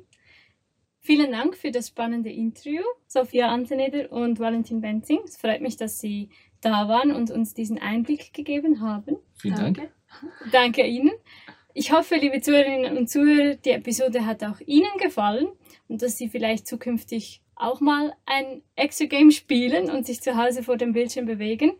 Vielen 1.06 1.34
Dank 1.34 1.56
für 1.56 1.70
das 1.70 1.90
spannende 1.90 2.32
Interview, 2.32 2.82
Sophia 3.06 3.50
Anteneder 3.50 4.12
und 4.12 4.40
Valentin 4.40 4.82
Benzing. 4.82 5.20
Es 5.24 5.38
freut 5.38 5.62
mich, 5.62 5.78
dass 5.78 6.00
Sie 6.00 6.30
da 6.62 6.88
waren 6.88 7.12
und 7.12 7.30
uns 7.30 7.54
diesen 7.54 7.78
Einblick 7.78 8.34
gegeben 8.34 8.82
haben. 8.82 9.18
Vielen 9.36 9.56
Dank. 9.56 9.78
Danke, 9.78 9.92
Danke 10.52 10.88
Ihnen. 10.88 11.12
Ich 11.76 11.92
hoffe, 11.92 12.16
liebe 12.16 12.42
Zuhörerinnen 12.42 12.98
und 12.98 13.08
Zuhörer, 13.08 13.54
die 13.54 13.70
Episode 13.70 14.26
hat 14.26 14.44
auch 14.44 14.60
Ihnen 14.66 14.98
gefallen 14.98 15.48
und 15.88 16.02
dass 16.02 16.18
Sie 16.18 16.28
vielleicht 16.28 16.66
zukünftig 16.66 17.44
auch 17.56 17.82
mal 17.82 18.16
ein 18.26 18.64
Extra 18.76 19.06
Game 19.06 19.30
spielen 19.30 19.92
und 19.92 20.08
sich 20.08 20.22
zu 20.22 20.36
Hause 20.36 20.64
vor 20.64 20.76
dem 20.76 20.94
Bildschirm 20.94 21.28
bewegen. 21.28 21.74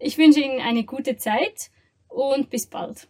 Ich 0.00 0.18
wünsche 0.18 0.40
Ihnen 0.40 0.60
eine 0.60 0.82
gute 0.82 1.16
Zeit 1.16 1.70
und 2.08 2.50
bis 2.50 2.66
bald. 2.66 3.06